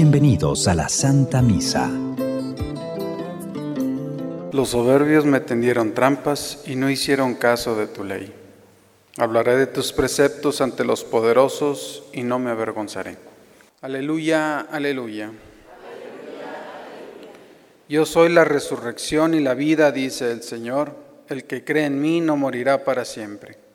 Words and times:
Bienvenidos 0.00 0.68
a 0.68 0.74
la 0.74 0.88
Santa 0.88 1.42
Misa. 1.42 1.90
Los 4.52 4.68
soberbios 4.68 5.24
me 5.24 5.40
tendieron 5.40 5.92
trampas 5.92 6.62
y 6.68 6.76
no 6.76 6.88
hicieron 6.88 7.34
caso 7.34 7.74
de 7.74 7.88
tu 7.88 8.04
ley. 8.04 8.32
Hablaré 9.16 9.56
de 9.56 9.66
tus 9.66 9.92
preceptos 9.92 10.60
ante 10.60 10.84
los 10.84 11.02
poderosos 11.02 12.04
y 12.12 12.22
no 12.22 12.38
me 12.38 12.52
avergonzaré. 12.52 13.16
Aleluya, 13.80 14.60
aleluya. 14.60 15.32
Yo 17.88 18.06
soy 18.06 18.28
la 18.28 18.44
resurrección 18.44 19.34
y 19.34 19.40
la 19.40 19.54
vida, 19.54 19.90
dice 19.90 20.30
el 20.30 20.44
Señor. 20.44 20.94
El 21.28 21.42
que 21.42 21.64
cree 21.64 21.86
en 21.86 22.00
mí 22.00 22.20
no 22.20 22.36
morirá 22.36 22.84
para 22.84 23.04
siempre. 23.04 23.67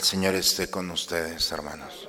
El 0.00 0.06
Señor 0.06 0.34
esté 0.34 0.70
con 0.70 0.90
ustedes, 0.90 1.52
hermanos. 1.52 2.08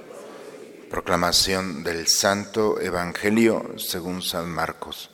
Proclamación 0.89 1.83
del 1.83 2.07
Santo 2.07 2.79
Evangelio 2.79 3.73
según 3.75 4.21
San 4.21 4.49
Marcos. 4.49 5.09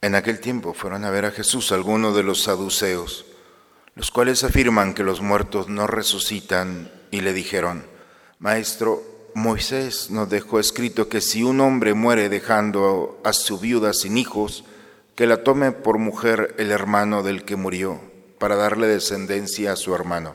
En 0.00 0.14
aquel 0.14 0.38
tiempo 0.38 0.72
fueron 0.72 1.04
a 1.04 1.10
ver 1.10 1.24
a 1.24 1.32
Jesús 1.32 1.72
algunos 1.72 2.14
de 2.14 2.22
los 2.22 2.44
saduceos, 2.44 3.24
los 3.96 4.12
cuales 4.12 4.44
afirman 4.44 4.94
que 4.94 5.02
los 5.02 5.20
muertos 5.20 5.66
no 5.66 5.88
resucitan, 5.88 6.92
y 7.10 7.22
le 7.22 7.32
dijeron, 7.32 7.84
Maestro, 8.38 9.02
Moisés 9.34 10.10
nos 10.10 10.30
dejó 10.30 10.60
escrito 10.60 11.08
que 11.08 11.20
si 11.20 11.42
un 11.42 11.60
hombre 11.60 11.92
muere 11.94 12.28
dejando 12.28 13.20
a 13.24 13.32
su 13.32 13.58
viuda 13.58 13.94
sin 13.94 14.16
hijos, 14.16 14.62
que 15.14 15.26
la 15.26 15.44
tome 15.44 15.72
por 15.72 15.98
mujer 15.98 16.54
el 16.58 16.70
hermano 16.70 17.22
del 17.22 17.44
que 17.44 17.56
murió, 17.56 18.00
para 18.38 18.56
darle 18.56 18.86
descendencia 18.86 19.72
a 19.72 19.76
su 19.76 19.94
hermano. 19.94 20.34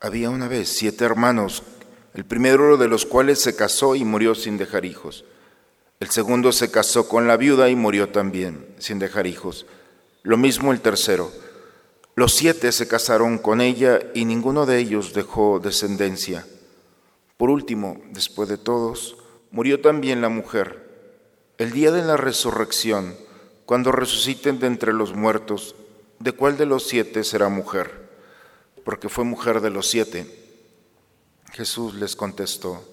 Había 0.00 0.30
una 0.30 0.48
vez 0.48 0.68
siete 0.68 1.04
hermanos, 1.04 1.62
el 2.14 2.24
primero 2.24 2.76
de 2.76 2.88
los 2.88 3.06
cuales 3.06 3.40
se 3.40 3.56
casó 3.56 3.96
y 3.96 4.04
murió 4.04 4.34
sin 4.34 4.58
dejar 4.58 4.84
hijos. 4.84 5.24
El 5.98 6.10
segundo 6.10 6.52
se 6.52 6.70
casó 6.70 7.08
con 7.08 7.26
la 7.26 7.36
viuda 7.36 7.70
y 7.70 7.76
murió 7.76 8.10
también, 8.10 8.66
sin 8.78 8.98
dejar 8.98 9.26
hijos. 9.26 9.66
Lo 10.22 10.36
mismo 10.36 10.72
el 10.72 10.80
tercero. 10.80 11.32
Los 12.14 12.34
siete 12.34 12.70
se 12.70 12.86
casaron 12.86 13.38
con 13.38 13.60
ella 13.60 13.98
y 14.14 14.24
ninguno 14.24 14.66
de 14.66 14.78
ellos 14.78 15.14
dejó 15.14 15.58
descendencia. 15.58 16.46
Por 17.36 17.50
último, 17.50 18.00
después 18.10 18.48
de 18.48 18.58
todos, 18.58 19.16
murió 19.50 19.80
también 19.80 20.20
la 20.20 20.28
mujer. 20.28 20.84
El 21.58 21.72
día 21.72 21.90
de 21.90 22.02
la 22.02 22.16
resurrección, 22.16 23.16
cuando 23.66 23.92
resuciten 23.92 24.58
de 24.58 24.66
entre 24.66 24.92
los 24.92 25.14
muertos, 25.14 25.74
¿de 26.18 26.32
cuál 26.32 26.56
de 26.56 26.66
los 26.66 26.86
siete 26.86 27.24
será 27.24 27.48
mujer? 27.48 28.10
Porque 28.84 29.08
fue 29.08 29.24
mujer 29.24 29.60
de 29.60 29.70
los 29.70 29.86
siete. 29.88 30.26
Jesús 31.52 31.94
les 31.94 32.16
contestó, 32.16 32.84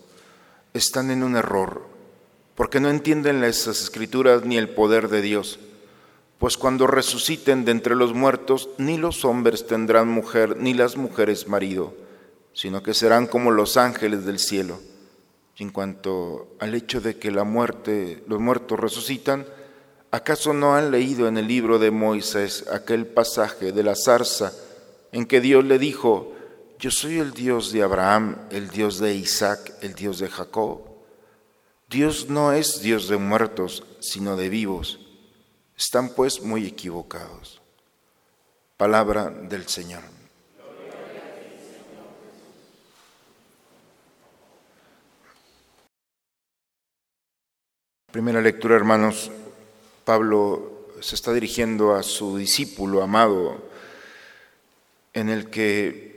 están 0.73 1.11
en 1.11 1.23
un 1.23 1.35
error, 1.35 1.81
porque 2.55 2.79
no 2.79 2.89
entienden 2.89 3.41
las 3.41 3.67
escrituras 3.67 4.45
ni 4.45 4.57
el 4.57 4.69
poder 4.69 5.09
de 5.09 5.21
Dios. 5.21 5.59
Pues 6.39 6.57
cuando 6.57 6.87
resuciten 6.87 7.65
de 7.65 7.71
entre 7.71 7.95
los 7.95 8.13
muertos, 8.13 8.69
ni 8.77 8.97
los 8.97 9.25
hombres 9.25 9.67
tendrán 9.67 10.07
mujer, 10.07 10.57
ni 10.57 10.73
las 10.73 10.95
mujeres 10.95 11.47
marido, 11.47 11.93
sino 12.53 12.81
que 12.81 12.93
serán 12.93 13.27
como 13.27 13.51
los 13.51 13.77
ángeles 13.77 14.25
del 14.25 14.39
cielo. 14.39 14.79
en 15.57 15.69
cuanto 15.69 16.55
al 16.59 16.73
hecho 16.73 17.01
de 17.01 17.19
que 17.19 17.29
la 17.29 17.43
muerte, 17.43 18.23
los 18.27 18.39
muertos 18.39 18.79
resucitan, 18.79 19.45
¿Acaso 20.11 20.53
no 20.53 20.75
han 20.75 20.91
leído 20.91 21.29
en 21.29 21.37
el 21.37 21.47
libro 21.47 21.79
de 21.79 21.89
Moisés 21.89 22.65
aquel 22.69 23.07
pasaje 23.07 23.71
de 23.71 23.81
la 23.81 23.95
zarza 23.95 24.51
en 25.13 25.25
que 25.25 25.39
Dios 25.39 25.63
le 25.63 25.79
dijo, 25.79 26.33
yo 26.79 26.91
soy 26.91 27.19
el 27.19 27.31
Dios 27.31 27.71
de 27.71 27.81
Abraham, 27.81 28.35
el 28.51 28.69
Dios 28.69 28.99
de 28.99 29.15
Isaac, 29.15 29.73
el 29.81 29.95
Dios 29.95 30.19
de 30.19 30.27
Jacob? 30.27 30.81
Dios 31.87 32.29
no 32.29 32.51
es 32.51 32.81
Dios 32.81 33.07
de 33.07 33.15
muertos, 33.15 33.85
sino 34.01 34.35
de 34.35 34.49
vivos. 34.49 34.99
Están 35.77 36.09
pues 36.09 36.41
muy 36.41 36.65
equivocados. 36.65 37.61
Palabra 38.75 39.29
del 39.29 39.67
Señor. 39.67 40.03
Primera 48.11 48.41
lectura, 48.41 48.75
hermanos, 48.75 49.31
Pablo 50.03 50.87
se 51.01 51.15
está 51.15 51.33
dirigiendo 51.33 51.95
a 51.95 52.03
su 52.03 52.37
discípulo 52.37 53.01
amado, 53.01 53.69
en 55.13 55.29
el 55.29 55.49
que 55.49 56.11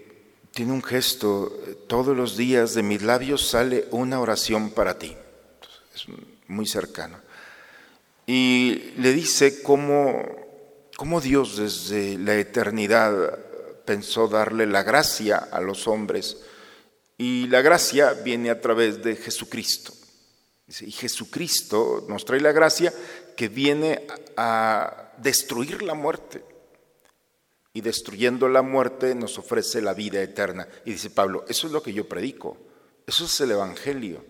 tiene 0.53 0.73
un 0.73 0.83
gesto, 0.83 1.53
todos 1.89 2.17
los 2.17 2.37
días 2.37 2.75
de 2.75 2.83
mis 2.83 3.03
labios 3.03 3.49
sale 3.49 3.87
una 3.91 4.21
oración 4.21 4.71
para 4.71 4.99
ti. 4.99 5.17
Es 5.95 6.07
muy 6.47 6.67
cercano. 6.67 7.19
Y 8.27 8.93
le 8.99 9.13
dice 9.13 9.63
cómo, 9.63 10.23
cómo 10.97 11.21
Dios 11.21 11.57
desde 11.57 12.19
la 12.19 12.37
eternidad 12.37 13.39
pensó 13.85 14.29
darle 14.29 14.67
la 14.67 14.83
gracia 14.83 15.37
a 15.39 15.61
los 15.61 15.89
hombres. 15.89 16.39
Y 17.19 17.49
la 17.49 17.61
gracia 17.61 18.13
viene 18.13 18.51
a 18.51 18.61
través 18.61 19.03
de 19.03 19.17
Jesucristo. 19.17 19.93
Y 20.67 20.91
Jesucristo 20.91 22.07
nos 22.09 22.25
trae 22.25 22.41
la 22.41 22.53
gracia 22.53 22.93
que 23.37 23.49
viene 23.49 24.07
a 24.37 25.13
destruir 25.19 25.83
la 25.83 25.95
muerte. 25.95 26.45
Y 27.73 27.81
destruyendo 27.81 28.49
la 28.49 28.63
muerte 28.63 29.15
nos 29.15 29.39
ofrece 29.39 29.83
la 29.83 29.95
vida 29.95 30.23
eterna. 30.23 30.67
Y 30.85 30.93
dice 30.93 31.11
Pablo, 31.11 31.45
eso 31.49 31.67
es 31.67 31.73
lo 31.73 31.83
que 31.83 31.93
yo 31.93 32.09
predico, 32.09 32.57
eso 33.07 33.25
es 33.25 33.41
el 33.41 33.51
Evangelio. 33.51 34.25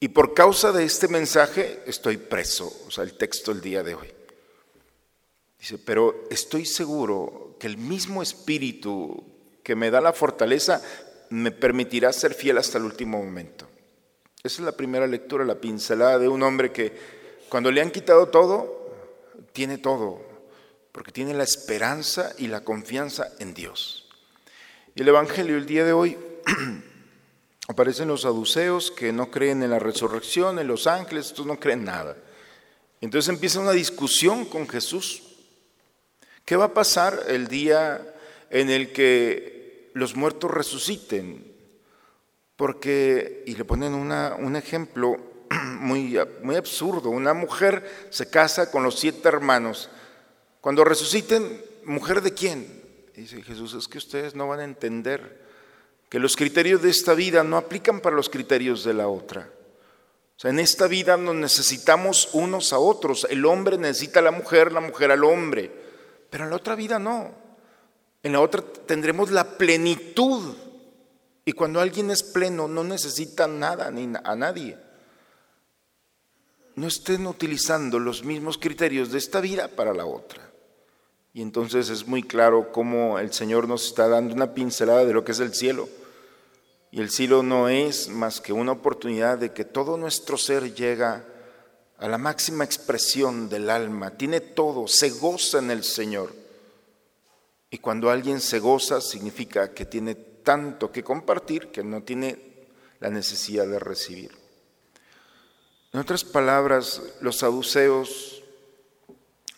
Y 0.00 0.08
por 0.08 0.34
causa 0.34 0.72
de 0.72 0.84
este 0.84 1.08
mensaje 1.08 1.82
estoy 1.86 2.16
preso, 2.16 2.72
o 2.86 2.90
sea, 2.90 3.04
el 3.04 3.16
texto 3.16 3.52
del 3.52 3.62
día 3.62 3.82
de 3.82 3.94
hoy. 3.94 4.12
Dice, 5.58 5.78
pero 5.78 6.24
estoy 6.30 6.66
seguro 6.66 7.56
que 7.58 7.66
el 7.66 7.78
mismo 7.78 8.22
espíritu 8.22 9.24
que 9.62 9.74
me 9.74 9.90
da 9.90 10.00
la 10.00 10.12
fortaleza 10.12 10.82
me 11.30 11.50
permitirá 11.50 12.12
ser 12.12 12.34
fiel 12.34 12.58
hasta 12.58 12.78
el 12.78 12.84
último 12.84 13.18
momento. 13.22 13.68
Esa 14.46 14.62
es 14.62 14.66
la 14.66 14.76
primera 14.76 15.08
lectura, 15.08 15.44
la 15.44 15.56
pincelada 15.56 16.20
de 16.20 16.28
un 16.28 16.40
hombre 16.44 16.70
que 16.70 16.92
cuando 17.48 17.72
le 17.72 17.80
han 17.80 17.90
quitado 17.90 18.28
todo, 18.28 18.92
tiene 19.52 19.76
todo, 19.76 20.20
porque 20.92 21.10
tiene 21.10 21.34
la 21.34 21.42
esperanza 21.42 22.32
y 22.38 22.46
la 22.46 22.62
confianza 22.62 23.32
en 23.40 23.54
Dios. 23.54 24.08
Y 24.94 25.02
el 25.02 25.08
Evangelio 25.08 25.56
el 25.56 25.66
día 25.66 25.84
de 25.84 25.92
hoy 25.92 26.16
aparecen 27.68 28.06
los 28.06 28.20
saduceos 28.20 28.92
que 28.92 29.12
no 29.12 29.32
creen 29.32 29.64
en 29.64 29.70
la 29.70 29.80
resurrección, 29.80 30.60
en 30.60 30.68
los 30.68 30.86
ángeles, 30.86 31.26
estos 31.26 31.44
no 31.44 31.58
creen 31.58 31.84
nada. 31.84 32.16
Entonces 33.00 33.28
empieza 33.28 33.58
una 33.58 33.72
discusión 33.72 34.44
con 34.44 34.68
Jesús. 34.68 35.24
¿Qué 36.44 36.54
va 36.54 36.66
a 36.66 36.74
pasar 36.74 37.24
el 37.26 37.48
día 37.48 38.14
en 38.50 38.70
el 38.70 38.92
que 38.92 39.90
los 39.94 40.14
muertos 40.14 40.52
resuciten? 40.52 41.55
Porque, 42.56 43.42
y 43.46 43.54
le 43.54 43.64
ponen 43.64 43.94
un 43.94 44.56
ejemplo 44.56 45.18
muy, 45.80 46.18
muy 46.42 46.56
absurdo, 46.56 47.10
una 47.10 47.34
mujer 47.34 48.08
se 48.10 48.28
casa 48.28 48.70
con 48.70 48.82
los 48.82 48.98
siete 48.98 49.28
hermanos. 49.28 49.90
Cuando 50.60 50.84
resuciten, 50.84 51.62
¿mujer 51.84 52.22
de 52.22 52.34
quién? 52.34 52.82
Dice 53.14 53.42
Jesús, 53.42 53.74
es 53.74 53.88
que 53.88 53.98
ustedes 53.98 54.34
no 54.34 54.48
van 54.48 54.60
a 54.60 54.64
entender 54.64 55.44
que 56.08 56.18
los 56.18 56.36
criterios 56.36 56.82
de 56.82 56.90
esta 56.90 57.14
vida 57.14 57.42
no 57.42 57.56
aplican 57.56 58.00
para 58.00 58.16
los 58.16 58.28
criterios 58.28 58.84
de 58.84 58.94
la 58.94 59.08
otra. 59.08 59.50
O 60.36 60.38
sea, 60.38 60.50
en 60.50 60.58
esta 60.58 60.86
vida 60.86 61.16
nos 61.16 61.34
necesitamos 61.34 62.30
unos 62.34 62.72
a 62.72 62.78
otros. 62.78 63.26
El 63.30 63.46
hombre 63.46 63.78
necesita 63.78 64.20
a 64.20 64.22
la 64.22 64.30
mujer, 64.30 64.70
la 64.70 64.80
mujer 64.80 65.10
al 65.10 65.24
hombre. 65.24 65.70
Pero 66.28 66.44
en 66.44 66.50
la 66.50 66.56
otra 66.56 66.74
vida 66.74 66.98
no. 66.98 67.34
En 68.22 68.32
la 68.32 68.40
otra 68.40 68.62
tendremos 68.62 69.30
la 69.30 69.56
plenitud 69.56 70.54
y 71.48 71.52
cuando 71.52 71.80
alguien 71.80 72.10
es 72.10 72.24
pleno 72.24 72.66
no 72.66 72.82
necesita 72.82 73.46
nada 73.46 73.88
ni 73.92 74.12
a 74.24 74.34
nadie. 74.34 74.76
No 76.74 76.88
estén 76.88 77.24
utilizando 77.24 78.00
los 78.00 78.24
mismos 78.24 78.58
criterios 78.58 79.12
de 79.12 79.18
esta 79.18 79.40
vida 79.40 79.68
para 79.68 79.94
la 79.94 80.06
otra. 80.06 80.50
Y 81.32 81.42
entonces 81.42 81.88
es 81.88 82.04
muy 82.04 82.24
claro 82.24 82.72
cómo 82.72 83.20
el 83.20 83.32
Señor 83.32 83.68
nos 83.68 83.86
está 83.86 84.08
dando 84.08 84.34
una 84.34 84.54
pincelada 84.54 85.04
de 85.04 85.12
lo 85.12 85.24
que 85.24 85.32
es 85.32 85.38
el 85.38 85.54
cielo. 85.54 85.88
Y 86.90 87.00
el 87.00 87.10
cielo 87.10 87.44
no 87.44 87.68
es 87.68 88.08
más 88.08 88.40
que 88.40 88.52
una 88.52 88.72
oportunidad 88.72 89.38
de 89.38 89.52
que 89.52 89.64
todo 89.64 89.96
nuestro 89.96 90.36
ser 90.36 90.74
llega 90.74 91.24
a 91.98 92.08
la 92.08 92.18
máxima 92.18 92.64
expresión 92.64 93.48
del 93.48 93.70
alma, 93.70 94.10
tiene 94.10 94.40
todo, 94.40 94.88
se 94.88 95.10
goza 95.10 95.60
en 95.60 95.70
el 95.70 95.84
Señor. 95.84 96.34
Y 97.70 97.78
cuando 97.78 98.10
alguien 98.10 98.40
se 98.40 98.58
goza 98.58 99.00
significa 99.00 99.72
que 99.72 99.84
tiene 99.84 100.16
tanto 100.46 100.92
que 100.92 101.02
compartir 101.02 101.72
que 101.72 101.82
no 101.82 102.04
tiene 102.04 102.38
la 103.00 103.10
necesidad 103.10 103.66
de 103.66 103.80
recibir. 103.80 104.30
En 105.92 105.98
otras 105.98 106.22
palabras, 106.22 107.02
los 107.20 107.38
saduceos 107.38 108.44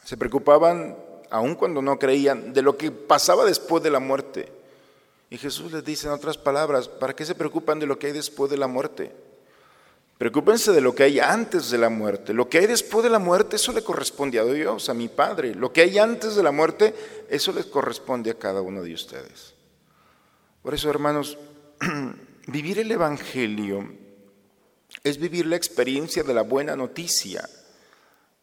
se 0.03 0.17
preocupaban, 0.17 0.97
aun 1.29 1.57
cuando 1.57 1.83
no 1.83 1.99
creían, 1.99 2.55
de 2.55 2.63
lo 2.63 2.79
que 2.79 2.91
pasaba 2.91 3.45
después 3.45 3.83
de 3.83 3.91
la 3.91 4.01
muerte. 4.01 4.51
Y 5.29 5.37
Jesús 5.37 5.73
les 5.73 5.85
dice 5.85 6.07
en 6.07 6.15
otras 6.15 6.39
palabras, 6.39 6.89
¿para 6.89 7.15
qué 7.15 7.27
se 7.27 7.35
preocupan 7.35 7.79
de 7.79 7.87
lo 7.87 7.99
que 7.99 8.07
hay 8.07 8.15
después 8.15 8.51
de 8.51 8.57
la 8.57 8.67
muerte? 8.67 9.13
Preocúpense 10.17 10.73
de 10.73 10.81
lo 10.81 10.95
que 10.95 11.03
hay 11.03 11.21
antes 11.21 11.71
de 11.71 11.77
la 11.77 11.91
muerte. 11.91 12.33
Lo 12.33 12.49
que 12.49 12.61
hay 12.61 12.67
después 12.67 13.05
de 13.05 13.11
la 13.11 13.19
muerte, 13.19 13.57
eso 13.57 13.73
le 13.73 13.85
corresponde 13.85 14.39
a 14.39 14.45
Dios, 14.45 14.89
a 14.89 14.95
mi 14.95 15.09
Padre. 15.09 15.55
Lo 15.55 15.71
que 15.71 15.83
hay 15.83 15.99
antes 15.99 16.35
de 16.35 16.43
la 16.43 16.51
muerte, 16.51 16.95
eso 17.29 17.53
les 17.53 17.67
corresponde 17.67 18.31
a 18.31 18.39
cada 18.39 18.63
uno 18.63 18.83
de 18.83 18.95
ustedes. 18.95 19.58
Por 20.69 20.75
eso, 20.75 20.91
hermanos, 20.91 21.39
vivir 22.47 22.79
el 22.79 22.93
Evangelio 22.93 23.91
es 25.03 25.17
vivir 25.17 25.47
la 25.47 25.57
experiencia 25.57 26.23
de 26.23 26.35
la 26.35 26.43
buena 26.43 26.77
noticia. 26.77 27.49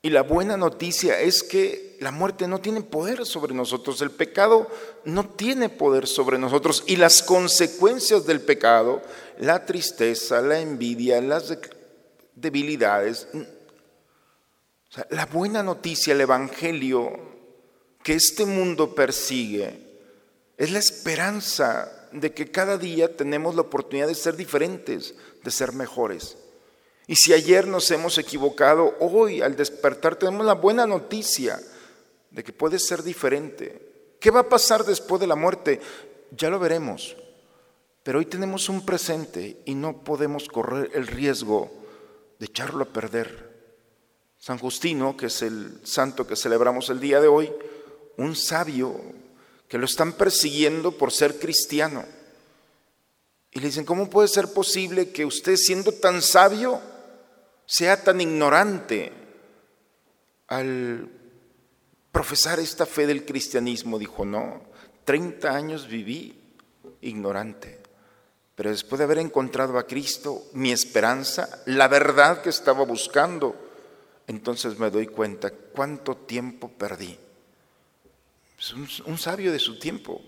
Y 0.01 0.09
la 0.09 0.23
buena 0.23 0.57
noticia 0.57 1.19
es 1.19 1.43
que 1.43 1.97
la 1.99 2.09
muerte 2.09 2.47
no 2.47 2.61
tiene 2.61 2.81
poder 2.81 3.27
sobre 3.27 3.53
nosotros, 3.53 4.01
el 4.01 4.09
pecado 4.09 4.67
no 5.03 5.29
tiene 5.29 5.69
poder 5.69 6.07
sobre 6.07 6.39
nosotros 6.39 6.83
y 6.87 6.95
las 6.95 7.21
consecuencias 7.21 8.25
del 8.25 8.41
pecado, 8.41 9.03
la 9.37 9.63
tristeza, 9.63 10.41
la 10.41 10.59
envidia, 10.59 11.21
las 11.21 11.55
debilidades, 12.33 13.27
la 15.11 15.27
buena 15.27 15.61
noticia, 15.61 16.13
el 16.13 16.21
Evangelio 16.21 17.19
que 18.01 18.13
este 18.13 18.47
mundo 18.47 18.95
persigue, 18.95 19.85
es 20.57 20.71
la 20.71 20.79
esperanza 20.79 22.01
de 22.15 22.33
que 22.33 22.49
cada 22.49 22.77
día 22.77 23.15
tenemos 23.15 23.55
la 23.55 23.61
oportunidad 23.61 24.07
de 24.07 24.15
ser 24.15 24.35
diferentes, 24.35 25.15
de 25.43 25.51
ser 25.51 25.73
mejores. 25.73 26.37
Y 27.07 27.15
si 27.15 27.33
ayer 27.33 27.67
nos 27.67 27.91
hemos 27.91 28.17
equivocado, 28.17 28.95
hoy 28.99 29.41
al 29.41 29.55
despertar 29.55 30.15
tenemos 30.15 30.45
la 30.45 30.53
buena 30.53 30.87
noticia 30.87 31.59
de 32.31 32.43
que 32.43 32.53
puede 32.53 32.79
ser 32.79 33.03
diferente. 33.03 34.15
¿Qué 34.19 34.31
va 34.31 34.41
a 34.41 34.49
pasar 34.49 34.85
después 34.85 35.19
de 35.19 35.27
la 35.27 35.35
muerte? 35.35 35.81
Ya 36.31 36.49
lo 36.49 36.57
veremos. 36.57 37.15
Pero 38.01 38.19
hoy 38.19 38.25
tenemos 38.25 38.69
un 38.69 38.85
presente 38.85 39.57
y 39.65 39.75
no 39.75 40.03
podemos 40.03 40.47
correr 40.47 40.91
el 40.93 41.07
riesgo 41.07 41.71
de 42.39 42.45
echarlo 42.45 42.83
a 42.83 42.87
perder. 42.87 43.53
San 44.37 44.57
Justino, 44.57 45.17
que 45.17 45.27
es 45.27 45.41
el 45.41 45.79
santo 45.83 46.25
que 46.25 46.35
celebramos 46.35 46.89
el 46.89 46.99
día 46.99 47.19
de 47.19 47.27
hoy, 47.27 47.51
un 48.17 48.35
sabio 48.35 48.99
que 49.67 49.77
lo 49.77 49.85
están 49.85 50.13
persiguiendo 50.13 50.97
por 50.97 51.11
ser 51.11 51.39
cristiano. 51.39 52.05
Y 53.51 53.59
le 53.59 53.67
dicen, 53.67 53.85
¿cómo 53.85 54.09
puede 54.09 54.27
ser 54.27 54.53
posible 54.53 55.11
que 55.11 55.25
usted 55.25 55.55
siendo 55.55 55.91
tan 55.91 56.21
sabio 56.21 56.81
sea 57.65 58.03
tan 58.03 58.21
ignorante 58.21 59.11
al 60.47 61.09
profesar 62.11 62.59
esta 62.59 62.85
fe 62.85 63.07
del 63.07 63.25
cristianismo. 63.25 63.99
Dijo, 63.99 64.25
no, 64.25 64.61
30 65.03 65.49
años 65.49 65.87
viví 65.87 66.39
ignorante, 67.01 67.79
pero 68.55 68.69
después 68.69 68.99
de 68.99 69.05
haber 69.05 69.17
encontrado 69.17 69.77
a 69.77 69.85
Cristo, 69.85 70.43
mi 70.53 70.71
esperanza, 70.71 71.61
la 71.65 71.87
verdad 71.87 72.41
que 72.41 72.49
estaba 72.49 72.85
buscando, 72.85 73.55
entonces 74.27 74.79
me 74.79 74.89
doy 74.89 75.07
cuenta 75.07 75.51
cuánto 75.51 76.15
tiempo 76.15 76.69
perdí. 76.69 77.19
Es 78.59 78.73
un, 78.73 78.87
un 79.05 79.17
sabio 79.17 79.51
de 79.51 79.59
su 79.59 79.79
tiempo. 79.79 80.21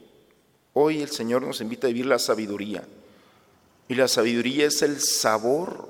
Hoy 0.73 1.01
el 1.01 1.09
Señor 1.09 1.41
nos 1.41 1.61
invita 1.61 1.87
a 1.87 1.89
vivir 1.89 2.05
la 2.05 2.19
sabiduría. 2.19 2.83
Y 3.87 3.95
la 3.95 4.07
sabiduría 4.07 4.65
es 4.65 4.81
el 4.81 4.99
sabor 4.99 5.87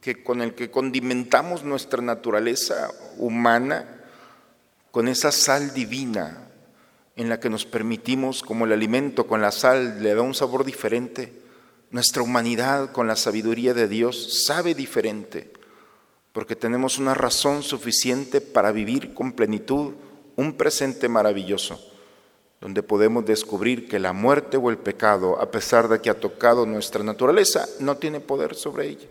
que 0.00 0.22
con 0.22 0.42
el 0.42 0.54
que 0.54 0.70
condimentamos 0.70 1.62
nuestra 1.62 2.02
naturaleza 2.02 2.90
humana 3.18 4.02
con 4.90 5.08
esa 5.08 5.32
sal 5.32 5.72
divina 5.72 6.48
en 7.16 7.28
la 7.28 7.40
que 7.40 7.50
nos 7.50 7.64
permitimos, 7.64 8.42
como 8.42 8.64
el 8.64 8.72
alimento 8.72 9.26
con 9.26 9.40
la 9.40 9.52
sal 9.52 10.02
le 10.02 10.14
da 10.14 10.22
un 10.22 10.34
sabor 10.34 10.64
diferente, 10.64 11.32
nuestra 11.90 12.22
humanidad 12.22 12.92
con 12.92 13.06
la 13.06 13.16
sabiduría 13.16 13.74
de 13.74 13.86
Dios 13.86 14.44
sabe 14.46 14.74
diferente, 14.74 15.52
porque 16.32 16.56
tenemos 16.56 16.98
una 16.98 17.14
razón 17.14 17.62
suficiente 17.62 18.40
para 18.40 18.72
vivir 18.72 19.14
con 19.14 19.32
plenitud 19.32 19.94
un 20.36 20.56
presente 20.56 21.08
maravilloso, 21.08 21.80
donde 22.60 22.82
podemos 22.82 23.24
descubrir 23.24 23.88
que 23.88 23.98
la 23.98 24.12
muerte 24.12 24.56
o 24.56 24.70
el 24.70 24.78
pecado, 24.78 25.40
a 25.40 25.50
pesar 25.50 25.88
de 25.88 26.00
que 26.00 26.10
ha 26.10 26.20
tocado 26.20 26.66
nuestra 26.66 27.02
naturaleza, 27.02 27.66
no 27.80 27.96
tiene 27.96 28.20
poder 28.20 28.54
sobre 28.54 28.88
ella 28.88 29.08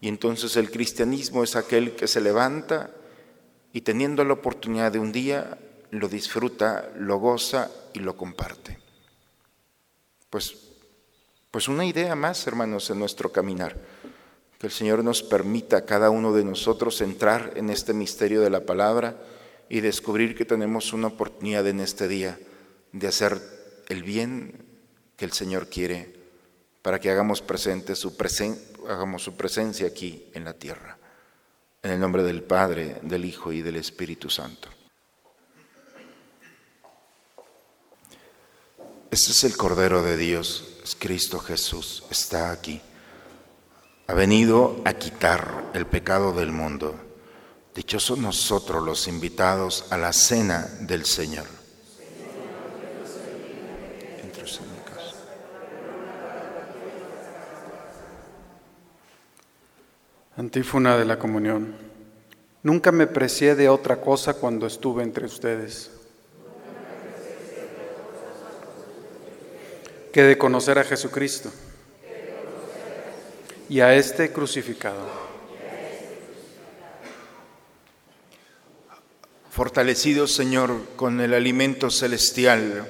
y 0.00 0.08
entonces 0.08 0.56
el 0.56 0.70
cristianismo 0.70 1.42
es 1.42 1.56
aquel 1.56 1.96
que 1.96 2.06
se 2.06 2.20
levanta 2.20 2.90
y 3.72 3.80
teniendo 3.80 4.24
la 4.24 4.34
oportunidad 4.34 4.92
de 4.92 4.98
un 4.98 5.12
día, 5.12 5.58
lo 5.90 6.08
disfruta, 6.08 6.90
lo 6.96 7.18
goza 7.18 7.70
y 7.92 8.00
lo 8.00 8.16
comparte. 8.16 8.78
Pues, 10.30 10.54
pues 11.50 11.68
una 11.68 11.84
idea 11.84 12.14
más, 12.14 12.46
hermanos, 12.46 12.90
en 12.90 12.98
nuestro 12.98 13.32
caminar. 13.32 13.76
Que 14.58 14.68
el 14.68 14.72
Señor 14.72 15.04
nos 15.04 15.22
permita 15.22 15.78
a 15.78 15.84
cada 15.84 16.10
uno 16.10 16.32
de 16.32 16.44
nosotros 16.44 17.00
entrar 17.00 17.52
en 17.56 17.70
este 17.70 17.92
misterio 17.92 18.40
de 18.40 18.50
la 18.50 18.60
palabra 18.60 19.16
y 19.68 19.80
descubrir 19.80 20.34
que 20.36 20.44
tenemos 20.44 20.92
una 20.92 21.08
oportunidad 21.08 21.66
en 21.66 21.80
este 21.80 22.08
día 22.08 22.38
de 22.92 23.08
hacer 23.08 23.40
el 23.88 24.02
bien 24.02 24.64
que 25.16 25.24
el 25.24 25.32
Señor 25.32 25.68
quiere 25.68 26.14
para 26.82 27.00
que 27.00 27.10
hagamos 27.10 27.42
presente 27.42 27.96
su 27.96 28.16
presencia 28.16 28.76
hagamos 28.88 29.22
su 29.22 29.36
presencia 29.36 29.86
aquí 29.86 30.24
en 30.34 30.44
la 30.44 30.54
tierra. 30.54 30.98
En 31.82 31.92
el 31.92 32.00
nombre 32.00 32.22
del 32.22 32.42
Padre, 32.42 32.98
del 33.02 33.24
Hijo 33.24 33.52
y 33.52 33.62
del 33.62 33.76
Espíritu 33.76 34.30
Santo. 34.30 34.68
Este 39.10 39.30
es 39.30 39.44
el 39.44 39.56
Cordero 39.56 40.02
de 40.02 40.16
Dios, 40.16 40.78
es 40.82 40.96
Cristo 40.96 41.38
Jesús, 41.38 42.04
está 42.10 42.50
aquí. 42.50 42.80
Ha 44.08 44.14
venido 44.14 44.82
a 44.84 44.94
quitar 44.94 45.70
el 45.74 45.86
pecado 45.86 46.32
del 46.32 46.52
mundo. 46.52 47.05
Dichosos 47.76 48.18
nosotros 48.18 48.82
los 48.82 49.06
invitados 49.06 49.84
a 49.90 49.98
la 49.98 50.14
cena 50.14 50.66
del 50.80 51.04
Señor. 51.04 51.44
Antífona 60.38 60.96
de 60.96 61.04
la 61.04 61.18
comunión. 61.18 61.74
Nunca 62.62 62.92
me 62.92 63.06
precié 63.06 63.54
de 63.54 63.68
otra 63.68 64.00
cosa 64.00 64.34
cuando 64.34 64.66
estuve 64.66 65.02
entre 65.02 65.26
ustedes 65.26 65.90
que 70.12 70.22
de 70.22 70.38
conocer 70.38 70.78
a 70.78 70.84
Jesucristo 70.84 71.50
y 73.68 73.80
a 73.80 73.94
este 73.94 74.32
crucificado. 74.32 75.35
Fortalecido 79.56 80.26
Señor 80.26 80.82
con 80.96 81.18
el 81.22 81.32
alimento 81.32 81.88
celestial, 81.88 82.86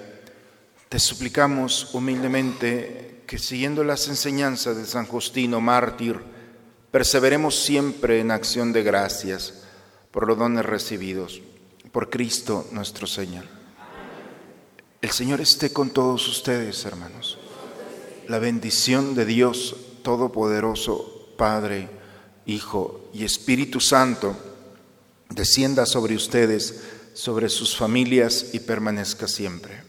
te 0.89 0.99
suplicamos 0.99 1.95
humildemente 1.95 3.23
que 3.25 3.39
siguiendo 3.39 3.85
las 3.85 4.09
enseñanzas 4.09 4.77
de 4.77 4.85
San 4.85 5.07
Justino, 5.07 5.61
mártir, 5.61 6.21
Perseveremos 6.91 7.55
siempre 7.55 8.19
en 8.19 8.33
acción 8.33 8.73
de 8.73 8.83
gracias 8.83 9.63
por 10.11 10.27
los 10.27 10.37
dones 10.37 10.67
recibidos, 10.67 11.41
por 11.93 12.11
Cristo 12.11 12.67
nuestro 12.73 13.07
Señor. 13.07 13.45
El 15.03 15.11
Señor 15.11 15.41
esté 15.41 15.73
con 15.73 15.91
todos 15.91 16.27
ustedes, 16.27 16.85
hermanos. 16.85 17.39
La 18.27 18.41
bendición 18.41 19.15
de 19.15 19.25
Dios 19.25 19.77
Todopoderoso, 20.03 21.29
Padre, 21.37 21.91
Hijo 22.45 23.09
y 23.15 23.25
Espíritu 23.25 23.79
Santo, 23.79 24.37
descienda 25.30 25.87
sobre 25.87 26.14
ustedes, 26.14 26.83
sobre 27.14 27.49
sus 27.49 27.76
familias 27.76 28.47
y 28.52 28.61
permanezca 28.61 29.28
siempre. 29.28 29.83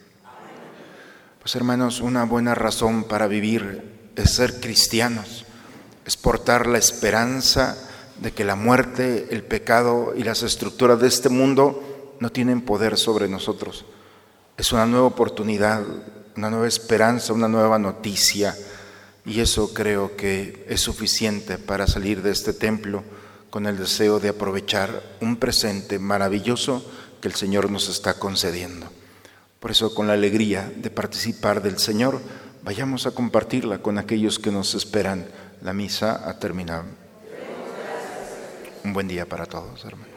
Pues 1.40 1.56
hermanos, 1.56 2.02
una 2.02 2.26
buena 2.26 2.56
razón 2.56 3.06
para 3.06 3.28
vivir 3.28 4.12
es 4.16 4.32
ser 4.32 4.60
cristianos 4.60 5.46
es 6.08 6.16
portar 6.16 6.68
la 6.68 6.78
esperanza 6.78 7.78
de 8.22 8.32
que 8.32 8.46
la 8.46 8.56
muerte, 8.56 9.28
el 9.32 9.44
pecado 9.44 10.14
y 10.16 10.24
las 10.24 10.42
estructuras 10.42 11.02
de 11.02 11.10
este 11.10 11.28
mundo 11.28 12.16
no 12.22 12.32
tienen 12.32 12.62
poder 12.62 12.98
sobre 12.98 13.28
nosotros. 13.28 13.86
Es 14.56 14.72
una 14.72 14.86
nueva 14.86 15.06
oportunidad, 15.06 15.84
una 16.38 16.50
nueva 16.50 16.66
esperanza, 16.66 17.34
una 17.34 17.50
nueva 17.50 17.78
noticia. 17.78 18.56
Y 19.26 19.42
eso 19.42 19.74
creo 19.74 20.16
que 20.16 20.66
es 20.70 20.80
suficiente 20.80 21.58
para 21.58 21.88
salir 21.88 22.22
de 22.22 22.32
este 22.32 22.54
templo 22.54 23.04
con 23.58 23.66
el 23.66 23.76
deseo 23.76 24.20
de 24.20 24.30
aprovechar 24.30 25.02
un 25.20 25.38
presente 25.38 25.98
maravilloso 25.98 26.86
que 27.20 27.28
el 27.28 27.34
Señor 27.34 27.72
nos 27.72 27.90
está 27.90 28.14
concediendo. 28.14 28.86
Por 29.60 29.72
eso, 29.72 29.96
con 29.96 30.06
la 30.06 30.14
alegría 30.14 30.72
de 30.76 30.92
participar 30.92 31.64
del 31.64 31.80
Señor, 31.80 32.22
vayamos 32.62 33.08
a 33.08 33.12
compartirla 33.16 33.80
con 33.80 33.98
aquellos 33.98 34.38
que 34.38 34.52
nos 34.52 34.76
esperan. 34.76 35.26
La 35.64 35.74
misa 35.74 36.30
ha 36.30 36.38
terminado. 36.38 36.86
Un 38.84 38.94
buen 38.94 39.08
día 39.08 39.26
para 39.26 39.48
todos, 39.48 39.84
hermanos. 39.86 40.17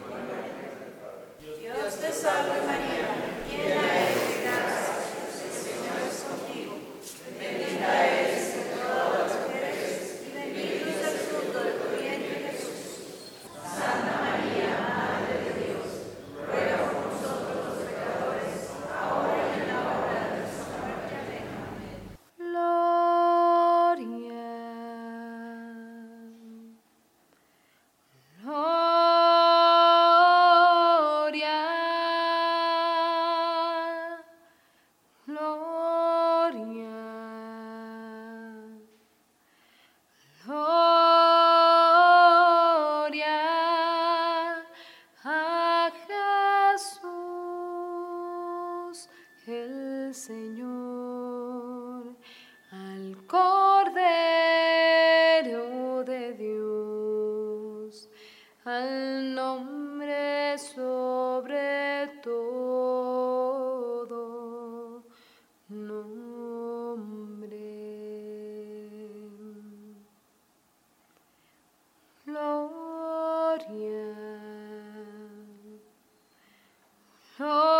Oh. 77.43 77.70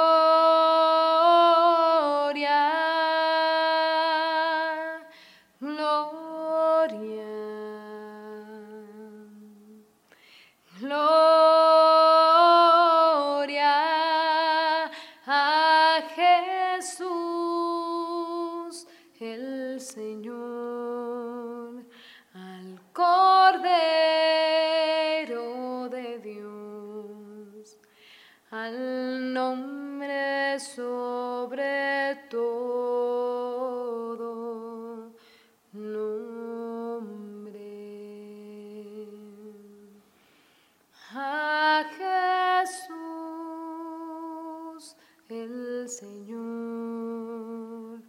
Señor, 46.11 48.01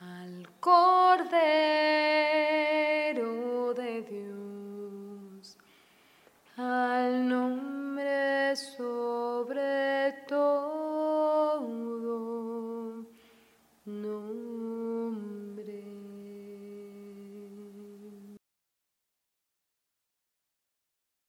al 0.00 0.48
Cordero. 0.58 1.71